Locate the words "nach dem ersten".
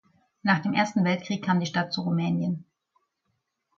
0.41-1.05